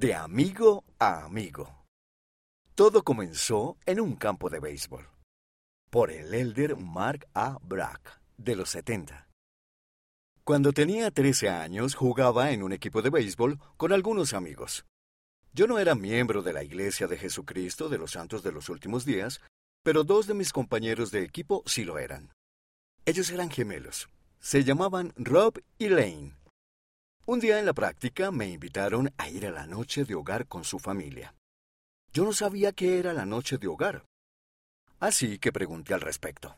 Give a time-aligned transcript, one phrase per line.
[0.00, 1.84] De amigo a amigo.
[2.76, 5.08] Todo comenzó en un campo de béisbol.
[5.90, 7.58] Por el elder Mark A.
[7.62, 9.26] Brack, de los 70.
[10.44, 14.86] Cuando tenía 13 años jugaba en un equipo de béisbol con algunos amigos.
[15.52, 19.04] Yo no era miembro de la Iglesia de Jesucristo de los Santos de los Últimos
[19.04, 19.40] Días,
[19.82, 22.30] pero dos de mis compañeros de equipo sí lo eran.
[23.04, 24.08] Ellos eran gemelos.
[24.38, 26.37] Se llamaban Rob y Lane.
[27.30, 30.64] Un día en la práctica me invitaron a ir a la noche de hogar con
[30.64, 31.34] su familia.
[32.10, 34.06] Yo no sabía qué era la noche de hogar.
[34.98, 36.56] Así que pregunté al respecto.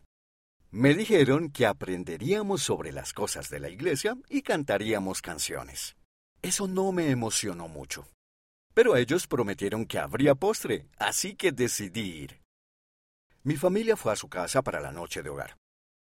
[0.70, 5.97] Me dijeron que aprenderíamos sobre las cosas de la iglesia y cantaríamos canciones.
[6.41, 8.06] Eso no me emocionó mucho.
[8.73, 12.41] Pero ellos prometieron que habría postre, así que decidí ir.
[13.42, 15.56] Mi familia fue a su casa para la noche de hogar.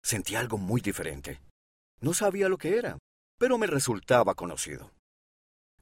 [0.01, 1.41] Sentí algo muy diferente.
[2.01, 2.97] No sabía lo que era,
[3.37, 4.91] pero me resultaba conocido.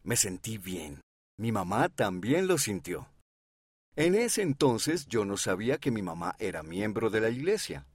[0.04, 1.02] Me sentí bien.
[1.38, 3.09] Mi mamá también lo sintió.
[3.95, 7.88] En ese entonces yo no sabía que mi mamá era miembro de la iglesia.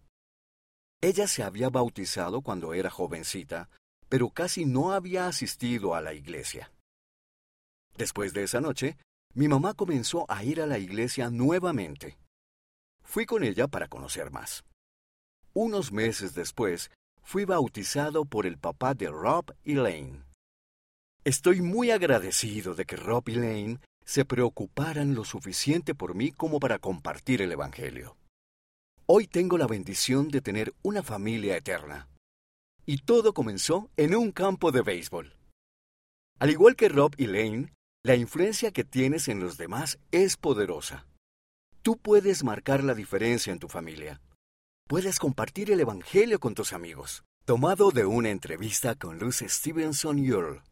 [1.02, 3.70] Ella se había bautizado cuando era jovencita,
[4.08, 6.72] pero casi no había asistido a la iglesia.
[7.96, 8.98] Después de esa noche,
[9.34, 12.18] mi mamá comenzó a ir a la iglesia nuevamente.
[13.02, 14.64] Fui con ella para conocer más.
[15.52, 16.90] Unos meses después,
[17.22, 20.24] fui bautizado por el papá de Rob y Lane.
[21.24, 26.58] Estoy muy agradecido de que Rob y Lane se preocuparan lo suficiente por mí como
[26.58, 28.16] para compartir el Evangelio.
[29.06, 32.08] Hoy tengo la bendición de tener una familia eterna.
[32.86, 35.36] Y todo comenzó en un campo de béisbol.
[36.38, 41.06] Al igual que Rob y Lane, la influencia que tienes en los demás es poderosa.
[41.82, 44.20] Tú puedes marcar la diferencia en tu familia
[44.90, 47.22] puedes compartir el Evangelio con tus amigos.
[47.44, 50.62] Tomado de una entrevista con Luz Stevenson Earl,